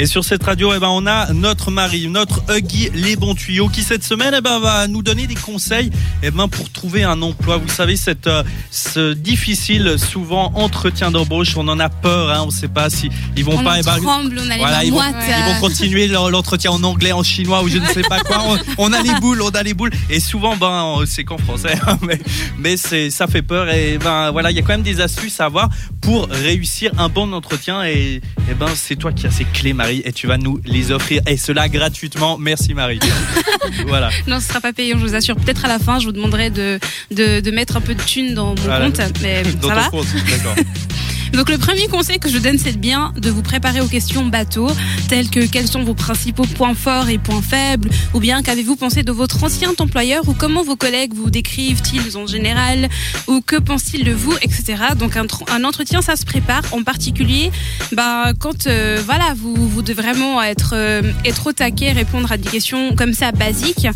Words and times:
Et 0.00 0.06
sur 0.06 0.24
cette 0.24 0.44
radio, 0.44 0.72
eh 0.76 0.78
ben, 0.78 0.86
on 0.90 1.08
a 1.08 1.32
notre 1.32 1.72
mari, 1.72 2.06
notre 2.06 2.44
Huggy 2.48 2.88
Les 2.94 3.16
Bons 3.16 3.34
Tuyaux, 3.34 3.68
qui 3.68 3.82
cette 3.82 4.04
semaine 4.04 4.32
eh 4.38 4.40
ben, 4.40 4.60
va 4.60 4.86
nous 4.86 5.02
donner 5.02 5.26
des 5.26 5.34
conseils 5.34 5.90
eh 6.22 6.30
ben, 6.30 6.46
pour 6.46 6.70
trouver 6.70 7.02
un 7.02 7.20
emploi. 7.20 7.56
Vous 7.56 7.68
savez, 7.68 7.96
cette, 7.96 8.28
euh, 8.28 8.44
ce 8.70 9.12
difficile, 9.12 9.96
souvent, 9.98 10.52
entretien 10.54 11.10
d'embauche, 11.10 11.56
on 11.56 11.66
en 11.66 11.80
a 11.80 11.88
peur, 11.88 12.30
hein, 12.30 12.42
on 12.42 12.46
ne 12.46 12.52
sait 12.52 12.68
pas 12.68 12.90
si 12.90 13.10
ils 13.36 13.44
vont 13.44 13.58
On 13.58 13.64
pas. 13.64 13.80
en 13.80 13.82
ben, 13.82 14.00
tremble, 14.00 14.38
on 14.38 14.48
a 14.48 14.54
les 14.54 14.58
voilà, 14.60 14.84
ils 14.84 14.92
vont, 14.92 14.98
moites. 14.98 15.16
ils 15.26 15.52
vont 15.52 15.60
continuer 15.60 16.06
l'entretien 16.06 16.70
en 16.70 16.84
anglais, 16.84 17.10
en 17.10 17.24
chinois 17.24 17.64
ou 17.64 17.68
je 17.68 17.78
ne 17.78 17.86
sais 17.86 18.02
pas 18.02 18.20
quoi. 18.20 18.38
On, 18.46 18.58
on 18.78 18.92
a 18.92 19.02
les 19.02 19.14
boules, 19.20 19.42
on 19.42 19.50
a 19.50 19.64
les 19.64 19.74
boules. 19.74 19.90
Et 20.10 20.20
souvent, 20.20 20.56
ben, 20.56 20.94
c'est 21.06 21.24
qu'en 21.24 21.38
français, 21.38 21.76
hein, 21.88 21.98
mais, 22.02 22.20
mais 22.56 22.76
c'est, 22.76 23.10
ça 23.10 23.26
fait 23.26 23.42
peur. 23.42 23.68
Et 23.68 23.98
ben, 23.98 24.30
voilà, 24.30 24.52
il 24.52 24.56
y 24.56 24.60
a 24.60 24.62
quand 24.62 24.74
même 24.74 24.82
des 24.82 25.00
astuces 25.00 25.40
à 25.40 25.46
avoir 25.46 25.68
pour 26.08 26.26
réussir 26.30 26.90
un 26.96 27.10
bon 27.10 27.34
entretien. 27.34 27.84
Et, 27.84 28.22
et 28.50 28.54
ben, 28.58 28.68
c'est 28.74 28.96
toi 28.96 29.12
qui 29.12 29.26
as 29.26 29.30
ces 29.30 29.44
clés, 29.44 29.74
Marie, 29.74 30.00
et 30.06 30.12
tu 30.12 30.26
vas 30.26 30.38
nous 30.38 30.58
les 30.64 30.90
offrir. 30.90 31.20
Et 31.26 31.36
cela 31.36 31.68
gratuitement. 31.68 32.38
Merci, 32.38 32.72
Marie. 32.72 32.98
voilà. 33.86 34.08
Non, 34.26 34.40
ce 34.40 34.48
sera 34.48 34.62
pas 34.62 34.72
payant, 34.72 34.96
je 34.98 35.04
vous 35.04 35.14
assure. 35.14 35.36
Peut-être 35.36 35.66
à 35.66 35.68
la 35.68 35.78
fin, 35.78 35.98
je 35.98 36.06
vous 36.06 36.12
demanderai 36.12 36.48
de, 36.48 36.80
de, 37.10 37.40
de 37.40 37.50
mettre 37.50 37.76
un 37.76 37.82
peu 37.82 37.94
de 37.94 38.00
thunes 38.02 38.32
dans 38.32 38.46
mon 38.46 38.54
Voilà. 38.54 38.86
compte, 38.86 39.02
mais 39.20 39.42
Dans 39.60 39.68
ça 39.68 39.74
ton 39.74 39.80
va. 39.80 39.88
compte, 39.90 40.06
d'accord. 40.30 40.54
Donc 41.32 41.50
le 41.50 41.58
premier 41.58 41.86
conseil 41.88 42.18
que 42.18 42.28
je 42.28 42.38
donne, 42.38 42.58
c'est 42.58 42.78
bien 42.78 43.12
de 43.16 43.30
vous 43.30 43.42
préparer 43.42 43.80
aux 43.80 43.86
questions 43.86 44.26
bateau, 44.26 44.68
telles 45.08 45.30
que 45.30 45.40
quels 45.46 45.68
sont 45.68 45.82
vos 45.84 45.94
principaux 45.94 46.44
points 46.44 46.74
forts 46.74 47.08
et 47.08 47.18
points 47.18 47.42
faibles, 47.42 47.90
ou 48.14 48.20
bien 48.20 48.42
qu'avez-vous 48.42 48.76
pensé 48.76 49.02
de 49.02 49.12
votre 49.12 49.44
ancien 49.44 49.70
employeur, 49.78 50.28
ou 50.28 50.32
comment 50.32 50.62
vos 50.62 50.76
collègues 50.76 51.12
vous 51.14 51.30
décrivent-ils 51.30 52.16
en 52.16 52.26
général, 52.26 52.88
ou 53.26 53.40
que 53.40 53.56
pensent-ils 53.56 54.04
de 54.04 54.12
vous, 54.12 54.34
etc. 54.42 54.76
Donc 54.98 55.16
un, 55.16 55.24
tr- 55.24 55.50
un 55.52 55.64
entretien, 55.64 56.02
ça 56.02 56.16
se 56.16 56.24
prépare, 56.24 56.62
en 56.72 56.82
particulier 56.82 57.50
bah, 57.92 58.32
quand 58.38 58.66
euh, 58.66 59.00
voilà, 59.04 59.34
vous, 59.36 59.54
vous 59.54 59.82
devez 59.82 59.94
vraiment 60.02 60.42
être, 60.42 60.74
euh, 60.74 61.02
être 61.24 61.48
au 61.48 61.52
taquet, 61.52 61.92
répondre 61.92 62.30
à 62.30 62.36
des 62.36 62.48
questions 62.48 62.94
comme 62.94 63.12
ça 63.12 63.32
basiques. 63.32 63.86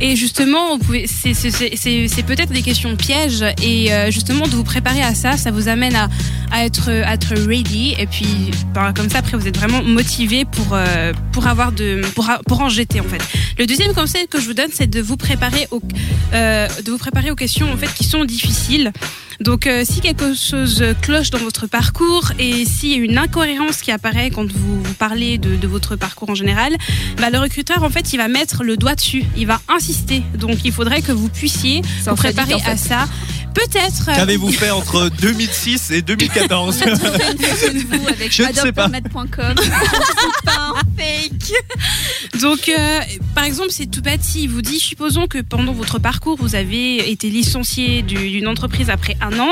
Et 0.00 0.16
justement, 0.16 0.78
c'est 1.06 2.22
peut-être 2.26 2.52
des 2.52 2.62
questions 2.62 2.96
pièges, 2.96 3.44
et 3.62 3.92
euh, 3.92 4.10
justement 4.10 4.46
de 4.46 4.54
vous 4.54 4.64
préparer 4.64 5.02
à 5.02 5.14
ça, 5.14 5.36
ça 5.36 5.50
vous 5.50 5.68
amène 5.68 5.94
à, 5.94 6.08
à 6.52 6.64
être 6.64 6.90
à 6.90 7.14
être 7.14 7.34
ready 7.46 7.94
et 7.98 8.06
puis 8.06 8.50
bah, 8.74 8.92
comme 8.94 9.08
ça 9.08 9.18
après 9.18 9.36
vous 9.36 9.46
êtes 9.46 9.56
vraiment 9.56 9.82
motivé 9.82 10.44
pour 10.44 10.68
euh, 10.72 11.12
pour 11.32 11.46
avoir 11.46 11.72
de 11.72 12.02
pour, 12.14 12.28
pour 12.46 12.60
en 12.60 12.68
jeter 12.68 13.00
en 13.00 13.04
fait. 13.04 13.22
Le 13.58 13.66
deuxième 13.66 13.92
conseil 13.94 14.26
que 14.28 14.40
je 14.40 14.46
vous 14.46 14.54
donne 14.54 14.70
c'est 14.72 14.86
de 14.86 15.00
vous 15.00 15.16
préparer 15.16 15.66
aux 15.70 15.82
euh, 16.32 16.68
de 16.84 16.90
vous 16.90 16.98
préparer 16.98 17.30
aux 17.30 17.36
questions 17.36 17.70
en 17.72 17.76
fait 17.76 17.92
qui 17.94 18.04
sont 18.04 18.24
difficiles. 18.24 18.92
Donc 19.40 19.66
euh, 19.66 19.84
si 19.84 20.00
quelque 20.00 20.34
chose 20.34 20.82
cloche 21.02 21.30
dans 21.30 21.38
votre 21.38 21.66
parcours 21.66 22.32
et 22.38 22.64
s'il 22.64 22.90
y 22.90 22.94
a 22.94 22.96
une 22.96 23.18
incohérence 23.18 23.82
qui 23.82 23.92
apparaît 23.92 24.30
quand 24.30 24.50
vous, 24.50 24.82
vous 24.82 24.94
parlez 24.94 25.36
de, 25.36 25.56
de 25.56 25.66
votre 25.66 25.94
parcours 25.94 26.30
en 26.30 26.34
général, 26.34 26.74
bah, 27.18 27.28
le 27.30 27.38
recruteur 27.38 27.82
en 27.82 27.90
fait 27.90 28.14
il 28.14 28.16
va 28.16 28.28
mettre 28.28 28.64
le 28.64 28.78
doigt 28.78 28.94
dessus, 28.94 29.24
il 29.36 29.46
va 29.46 29.60
insister. 29.68 30.22
Donc 30.38 30.64
il 30.64 30.72
faudrait 30.72 31.02
que 31.02 31.12
vous 31.12 31.28
puissiez 31.28 31.82
vous 32.06 32.14
préparer 32.14 32.54
en 32.54 32.58
fait. 32.58 32.70
à 32.70 32.76
ça. 32.76 33.08
Peut-être. 33.56 34.06
Qu'avez-vous 34.06 34.52
fait 34.52 34.70
entre 34.70 35.08
2006 35.20 35.90
et 35.90 36.02
2014 36.02 36.78
Trouver 36.78 36.90
une 36.92 37.38
photo 37.38 37.72
de 37.72 37.96
vous 37.96 38.08
avec 38.08 38.32
Je 38.32 38.42
ne 38.42 38.52
sais 38.52 38.72
pas. 38.72 38.84
adoptermed.com. 38.84 39.54
C'est 39.56 40.44
pas 40.44 40.72
un 40.74 40.74
fake. 40.96 42.40
Donc, 42.40 42.68
euh, 42.68 43.00
par 43.34 43.44
exemple, 43.44 43.70
c'est 43.70 43.86
tout 43.90 44.02
bête 44.02 44.22
s'il 44.22 44.50
vous 44.50 44.62
dit, 44.62 44.78
supposons 44.78 45.26
que 45.26 45.38
pendant 45.38 45.72
votre 45.72 45.98
parcours, 45.98 46.36
vous 46.38 46.54
avez 46.54 47.10
été 47.10 47.30
licencié 47.30 48.02
du- 48.02 48.30
d'une 48.30 48.46
entreprise 48.48 48.90
après 48.90 49.16
un 49.22 49.38
an, 49.38 49.50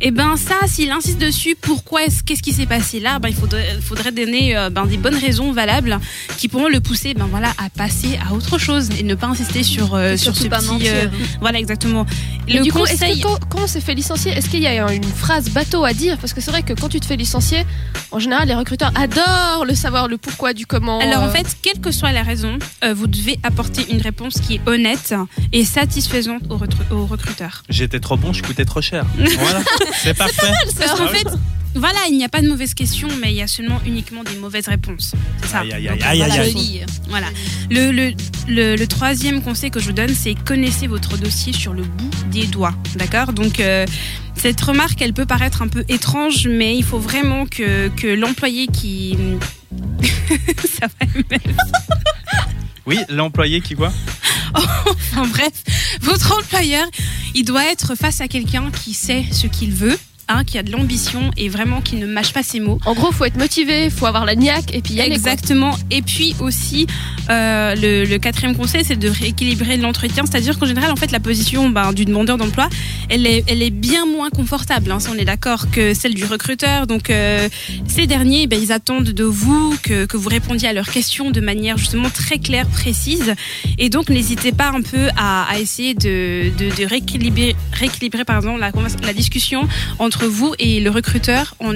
et 0.00 0.10
ben 0.10 0.36
ça, 0.36 0.54
s'il 0.66 0.90
insiste 0.90 1.18
dessus, 1.18 1.56
pourquoi 1.60 2.04
est-ce, 2.04 2.22
qu'est-ce 2.24 2.42
qui 2.42 2.52
s'est 2.52 2.66
passé 2.66 2.98
là? 3.00 3.18
Ben 3.20 3.28
il 3.28 3.34
faudrait, 3.36 3.78
faudrait 3.80 4.12
donner 4.12 4.56
euh, 4.56 4.70
ben, 4.70 4.86
des 4.86 4.96
bonnes 4.96 5.14
raisons 5.16 5.52
valables 5.52 5.98
qui 6.38 6.48
pourront 6.48 6.68
le 6.68 6.80
pousser, 6.80 7.14
ben 7.14 7.26
voilà, 7.30 7.50
à 7.58 7.70
passer 7.70 8.18
à 8.28 8.32
autre 8.34 8.58
chose 8.58 8.88
et 8.98 9.02
ne 9.04 9.14
pas 9.14 9.26
insister 9.28 9.62
sur 9.62 9.94
euh, 9.94 10.16
sur 10.16 10.36
ce 10.36 10.48
pas 10.48 10.58
petit, 10.58 10.68
mentir. 10.68 10.92
euh, 10.92 11.06
voilà 11.40 11.58
exactement. 11.58 12.04
Et 12.48 12.54
Le 12.58 12.62
du 12.62 12.72
coup, 12.72 12.84
est-ce 12.84 12.92
conseil. 12.94 13.20
que 13.20 13.26
quand, 13.26 13.38
quand 13.48 13.60
on 13.62 13.66
s'est 13.66 13.80
fait 13.80 13.94
licencier, 13.94 14.32
est-ce 14.32 14.48
qu'il 14.48 14.60
y 14.60 14.66
a 14.66 14.92
une 14.92 15.02
phrase 15.04 15.50
bateau 15.50 15.84
à 15.84 15.92
dire? 15.92 16.18
Parce 16.18 16.32
que 16.32 16.40
c'est 16.40 16.50
vrai 16.50 16.62
que 16.62 16.72
quand 16.72 16.88
tu 16.88 17.00
te 17.00 17.06
fais 17.06 17.16
licencier, 17.16 17.64
en 18.10 18.18
général, 18.18 18.48
les 18.48 18.54
recruteurs 18.54 18.92
adorent 18.94 19.64
le 19.66 19.74
savoir, 19.74 20.08
le 20.08 20.18
pourquoi 20.18 20.52
du 20.52 20.66
comment. 20.66 20.98
Alors 21.00 21.22
en 21.22 21.30
fait, 21.30 21.46
quelle 21.62 21.80
que 21.80 21.90
soit 21.90 22.12
la 22.12 22.22
raison, 22.22 22.58
euh, 22.84 22.94
vous 22.94 23.06
devez 23.06 23.38
apporter 23.42 23.86
une 23.92 24.00
réponse 24.00 24.34
qui 24.34 24.56
est 24.56 24.60
honnête 24.68 25.14
et 25.52 25.64
satisfaisante 25.64 26.42
au, 26.50 27.06
recruteur. 27.06 27.62
J'étais 27.68 28.00
trop 28.00 28.16
bon, 28.16 28.32
je 28.32 28.42
coûtais 28.42 28.64
trop 28.64 28.80
cher. 28.80 29.04
Voilà, 29.38 29.60
c'est 30.02 30.14
parfait. 30.14 30.52
Parce 30.78 30.90
Ah 30.92 30.96
qu'en 30.96 31.04
oui. 31.10 31.18
fait, 31.18 31.26
voilà, 31.74 31.98
il 32.08 32.16
n'y 32.16 32.24
a 32.24 32.28
pas 32.28 32.40
de 32.40 32.48
mauvaises 32.48 32.74
questions, 32.74 33.08
mais 33.20 33.32
il 33.32 33.36
y 33.36 33.42
a 33.42 33.46
seulement 33.46 33.80
uniquement 33.86 34.22
des 34.22 34.36
mauvaises 34.36 34.68
réponses. 34.68 35.14
C'est 35.42 35.48
ça. 35.48 35.60
Aïe, 35.60 35.72
aïe, 35.72 35.88
Donc, 35.88 36.02
aïe, 36.02 36.22
aïe, 36.22 36.84
voilà, 37.08 37.26
aïe. 37.28 37.34
Le, 37.70 37.90
le, 37.90 38.12
le, 38.48 38.76
le 38.76 38.86
troisième 38.86 39.42
conseil 39.42 39.70
que 39.70 39.80
je 39.80 39.86
vous 39.86 39.92
donne, 39.92 40.14
c'est 40.14 40.34
connaissez 40.34 40.86
votre 40.86 41.16
dossier 41.16 41.52
sur 41.52 41.72
le 41.72 41.82
bout 41.82 42.10
des 42.30 42.46
doigts. 42.46 42.74
D'accord? 42.96 43.32
Donc, 43.32 43.60
euh, 43.60 43.86
cette 44.36 44.60
remarque, 44.60 45.00
elle 45.02 45.14
peut 45.14 45.26
paraître 45.26 45.62
un 45.62 45.68
peu 45.68 45.84
étrange, 45.88 46.46
mais 46.48 46.76
il 46.76 46.84
faut 46.84 46.98
vraiment 46.98 47.46
que, 47.46 47.88
que 47.88 48.06
l'employé 48.06 48.66
qui. 48.66 49.16
ça 50.80 50.86
va. 50.86 51.06
Oui, 52.86 52.98
l'employé 53.08 53.60
qui 53.60 53.74
quoi? 53.74 53.92
Enfin 54.54 55.26
bref, 55.26 55.52
votre 56.02 56.36
employeur, 56.38 56.86
il 57.34 57.44
doit 57.44 57.64
être 57.70 57.94
face 57.96 58.20
à 58.20 58.28
quelqu'un 58.28 58.70
qui 58.70 58.94
sait 58.94 59.24
ce 59.32 59.46
qu'il 59.46 59.72
veut. 59.72 59.98
Hein, 60.26 60.42
qui 60.44 60.56
a 60.56 60.62
de 60.62 60.72
l'ambition 60.72 61.30
et 61.36 61.50
vraiment 61.50 61.82
qui 61.82 61.96
ne 61.96 62.06
mâche 62.06 62.32
pas 62.32 62.42
ses 62.42 62.58
mots. 62.58 62.78
En 62.86 62.94
gros, 62.94 63.12
faut 63.12 63.26
être 63.26 63.36
motivé, 63.36 63.90
faut 63.90 64.06
avoir 64.06 64.24
la 64.24 64.34
niaque 64.34 64.74
et 64.74 64.80
puis 64.80 64.94
y 64.94 65.02
aller. 65.02 65.12
Exactement. 65.12 65.76
Et 65.90 66.00
puis 66.00 66.34
aussi, 66.40 66.86
euh, 67.28 67.74
le, 67.74 68.04
le 68.06 68.18
quatrième 68.18 68.56
conseil, 68.56 68.84
c'est 68.86 68.96
de 68.96 69.10
rééquilibrer 69.10 69.76
l'entretien. 69.76 70.24
C'est-à-dire 70.24 70.58
qu'en 70.58 70.64
général, 70.64 70.90
en 70.90 70.96
fait, 70.96 71.12
la 71.12 71.20
position 71.20 71.68
ben, 71.68 71.92
du 71.92 72.06
demandeur 72.06 72.38
d'emploi, 72.38 72.70
elle 73.10 73.26
est, 73.26 73.44
elle 73.48 73.62
est 73.62 73.68
bien 73.68 74.06
moins 74.06 74.30
confortable. 74.30 74.90
Hein, 74.92 74.98
si 74.98 75.08
on 75.10 75.14
est 75.14 75.26
d'accord 75.26 75.70
que 75.70 75.92
celle 75.92 76.14
du 76.14 76.24
recruteur. 76.24 76.86
Donc, 76.86 77.10
euh, 77.10 77.50
ces 77.86 78.06
derniers, 78.06 78.46
ben, 78.46 78.58
ils 78.58 78.72
attendent 78.72 79.10
de 79.10 79.24
vous 79.24 79.76
que, 79.82 80.06
que 80.06 80.16
vous 80.16 80.30
répondiez 80.30 80.68
à 80.68 80.72
leurs 80.72 80.88
questions 80.88 81.32
de 81.32 81.40
manière 81.42 81.76
justement 81.76 82.08
très 82.08 82.38
claire, 82.38 82.66
précise. 82.66 83.34
Et 83.76 83.90
donc, 83.90 84.08
n'hésitez 84.08 84.52
pas 84.52 84.68
un 84.70 84.80
peu 84.80 85.08
à, 85.18 85.42
à 85.50 85.58
essayer 85.58 85.92
de, 85.92 86.50
de, 86.56 86.74
de 86.74 86.86
rééquilibrer, 86.86 87.54
rééquilibrer 87.72 88.24
pardon, 88.24 88.56
la, 88.56 88.72
la 89.02 89.12
discussion 89.12 89.68
entre 89.98 90.13
vous 90.22 90.54
et 90.58 90.78
le 90.80 90.90
recruteur 90.90 91.54
en, 91.58 91.74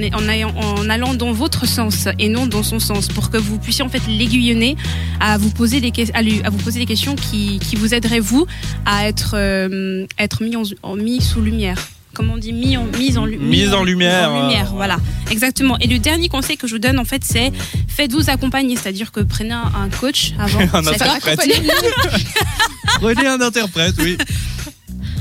allant 0.89 1.15
dans 1.15 1.33
votre 1.33 1.67
sens 1.67 2.07
et 2.19 2.29
non 2.29 2.47
dans 2.47 2.63
son 2.63 2.79
sens 2.79 3.09
pour 3.09 3.31
que 3.31 3.37
vous 3.37 3.59
puissiez 3.59 3.85
en 3.85 3.89
fait 3.89 4.03
l'aiguillonner 4.07 4.77
à 5.21 5.37
vous 5.39 5.51
poser 5.51 5.81
des, 5.81 5.93
à 6.15 6.23
lui- 6.23 6.41
à 6.45 6.51
vous 6.51 6.59
poser 6.59 6.79
des 6.79 6.87
questions 6.87 7.17
qui, 7.17 7.59
qui 7.59 7.75
vous 7.75 7.95
aideraient 7.95 8.21
vous 8.21 8.47
à 8.87 9.09
être, 9.09 9.33
euh, 9.35 10.07
être 10.19 10.43
mis, 10.43 10.55
en, 10.83 10.95
mis 10.97 11.21
sous 11.21 11.41
lumière. 11.41 11.77
Comment 12.15 12.35
on 12.35 12.39
dit 12.39 12.53
mis 12.53 12.77
en, 12.77 12.85
mise 12.99 13.17
en, 13.19 13.27
Mise 13.27 13.75
en 13.75 13.85
lumière, 13.85 14.31
en 14.33 14.43
lumière, 14.49 14.69
euh, 14.73 14.77
voilà, 14.77 14.97
exactement. 15.31 15.77
Et 15.79 15.87
le 15.87 15.99
dernier 15.99 16.29
conseil 16.29 16.57
que 16.57 16.67
je 16.67 16.73
vous 16.75 16.79
donne 16.81 16.99
en 16.99 17.05
fait, 17.05 17.23
c'est 17.25 17.53
faites-vous 17.87 18.29
accompagner, 18.31 18.77
c'est-à-dire 18.77 19.13
que 19.13 19.21
prenez 19.21 19.53
un, 19.53 19.71
un 19.81 19.89
coach 19.89 20.33
avant. 20.39 20.59
Un 20.73 20.87
interprète. 20.87 21.41
Prenez 23.01 23.27
un 23.27 23.41
interprète, 23.41 23.95
oui. 23.99 24.17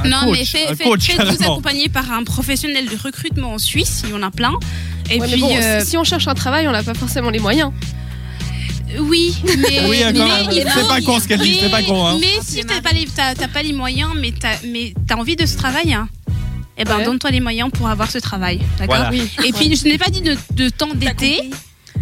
Un 0.04 0.10
non, 0.10 0.18
coach, 0.26 0.38
mais 0.40 0.46
fait- 0.46 0.68
un 0.68 0.76
fait- 0.76 0.84
coach, 0.84 1.06
faites-vous 1.08 1.44
accompagner 1.44 1.90
par 1.90 2.12
un 2.12 2.24
professionnel 2.24 2.86
de 2.88 2.96
recrutement 3.02 3.54
en 3.54 3.58
Suisse, 3.58 4.02
il 4.06 4.12
y 4.12 4.14
en 4.14 4.22
a 4.24 4.32
plein. 4.32 4.54
Et 5.10 5.20
Ouais, 5.20 5.28
puis, 5.28 5.40
bon, 5.40 5.50
euh, 5.56 5.82
si 5.86 5.98
on 5.98 6.04
cherche 6.04 6.28
un 6.28 6.34
travail, 6.36 6.68
on 6.68 6.72
n'a 6.72 6.84
pas 6.84 6.94
forcément 6.94 7.30
les 7.30 7.40
moyens. 7.40 7.72
oui, 9.00 9.36
mais, 9.44 9.54
Oui, 9.90 10.00
quand 10.02 10.14
mais 10.14 10.14
même. 10.14 10.48
il 10.52 10.66
C'est 10.74 10.88
pas 10.88 11.02
con 11.02 11.20
ce 11.20 11.28
qu'elle 11.28 11.40
dit, 11.42 11.58
c'est 11.62 11.70
pas 11.70 11.84
con, 11.84 12.06
hein. 12.06 12.18
Mais 12.20 12.40
si 12.42 12.64
t'as 12.64 12.82
pas, 12.82 12.92
les- 12.92 13.06
pas 13.48 13.62
les 13.64 13.74
moyens, 13.74 14.12
mais 14.16 14.34
t'as 14.38 14.56
mais 14.66 14.94
t'as 15.08 15.16
envie 15.16 15.36
de 15.36 15.46
ce 15.46 15.58
travail, 15.58 15.94
hein, 15.94 16.08
eh 16.78 16.84
ben 16.84 16.98
Ouais. 16.98 17.06
donne-toi 17.06 17.32
les 17.32 17.40
moyens 17.42 17.70
pour 17.72 17.88
avoir 17.90 18.10
ce 18.10 18.18
travail, 18.20 18.60
d'accord 18.80 18.96
Voilà. 18.96 19.10
Oui. 19.12 19.30
Et 19.46 19.52
puis 19.52 19.76
je 19.76 19.84
n'ai 19.86 19.98
pas 19.98 20.10
dit 20.10 20.22
de, 20.22 20.38
de 20.52 20.70
t'endetter, 20.70 21.50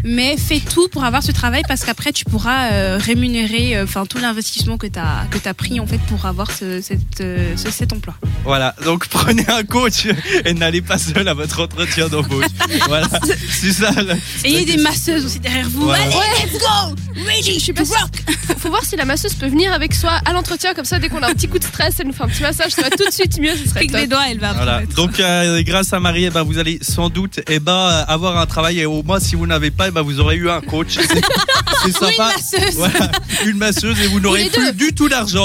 mais 0.06 0.38
fais 0.38 0.60
tout 0.60 0.88
pour 0.90 1.04
avoir 1.04 1.24
ce 1.24 1.32
travail 1.32 1.64
parce 1.68 1.84
qu'après 1.84 2.14
tu 2.14 2.24
pourras 2.26 2.72
euh, 2.72 3.00
rémunérer 3.02 3.76
euh, 3.76 3.84
enfin 3.86 4.06
tout 4.06 4.20
l'investissement 4.20 4.78
que 4.78 4.86
tu 4.88 5.00
as 5.00 5.26
que 5.32 5.38
tu 5.40 5.54
pris 5.56 5.80
en 5.80 5.88
fait 5.88 6.00
pour 6.08 6.26
avoir 6.26 6.52
ce, 6.52 6.80
cette, 6.82 7.22
euh, 7.22 7.58
ce- 7.58 7.72
cet 7.72 7.92
emploi. 7.92 8.14
Voilà, 8.44 8.76
donc 8.86 9.08
prenez 9.10 9.46
un 9.50 9.64
coach 9.64 10.06
et 10.46 10.54
n'allez 10.54 10.82
pas 10.82 10.98
seul 11.00 11.28
à 11.28 11.34
votre 11.34 11.64
entretien 11.64 12.08
d'embauche. 12.08 12.46
voilà, 12.88 13.08
c'est 13.50 13.72
ça. 13.74 13.92
le- 13.92 14.14
Et 14.44 14.52
il 14.52 14.60
y 14.60 14.72
a 14.72 14.76
des 14.78 14.82
masseuses 14.82 15.26
aussi 15.26 15.40
derrière 15.40 15.68
vous. 15.70 15.86
Voilà. 15.86 16.04
Allez, 16.04 16.52
let's 16.52 16.60
go 16.60 16.96
Je 17.44 17.60
suis 17.60 17.74
pas 17.74 17.86
sûre. 17.86 18.08
Faut, 18.48 18.54
faut 18.60 18.70
voir 18.70 18.84
si 18.84 18.96
la 18.96 19.06
masseuse 19.06 19.34
peut 19.34 19.48
venir 19.48 19.74
avec 19.74 19.94
soi 19.96 20.20
à 20.26 20.34
l'entretien, 20.34 20.74
comme 20.76 20.86
ça, 20.86 21.00
dès 21.00 21.10
qu'on 21.10 21.24
a 21.24 21.30
un 21.30 21.34
petit 21.34 21.48
coup 21.48 21.58
de 21.60 21.64
stress, 21.64 21.96
elle 22.00 22.08
nous 22.08 22.14
fait 22.14 22.24
un 22.24 22.28
petit 22.28 22.44
massage, 22.44 22.72
ça 22.74 22.84
va 22.84 22.90
tout 22.92 23.06
de 23.06 23.12
suite 23.14 23.40
mieux, 23.40 23.56
ce 23.56 23.70
serait 23.70 23.80
Pique 23.82 23.94
les 23.94 24.08
doigts, 24.08 24.26
elle 24.30 24.40
va 24.40 24.54
Voilà. 24.54 24.82
Donc 24.96 25.20
euh, 25.20 25.62
grâce 25.64 25.92
à 25.94 26.00
Marie, 26.00 26.26
eh 26.26 26.30
ben, 26.30 26.44
vous 26.44 26.60
allez 26.60 26.78
sans 26.82 27.10
doute 27.10 27.40
eh 27.50 27.60
ben, 27.60 28.06
avoir 28.08 28.38
un 28.38 28.46
travail 28.46 28.80
et 28.80 28.86
au 28.86 29.02
moins 29.02 29.20
si 29.20 29.36
vous 29.36 29.48
n'avez 29.48 29.72
pas, 29.72 29.88
ben, 29.96 30.02
vous 30.02 30.20
aurez 30.20 30.36
eu 30.36 30.50
un 30.50 30.62
coach. 30.62 31.00
C'est 31.00 31.88
une 31.88 31.94
sympa. 31.94 32.34
masseuse. 32.36 32.76
Voilà, 32.76 33.12
une 33.46 33.58
masseuse 33.58 34.00
et 34.02 34.08
vous 34.08 34.20
n'aurez 34.20 34.50
plus 34.50 34.66
deux. 34.66 34.74
du 34.74 34.94
tout 34.94 35.08
d'argent. 35.08 35.44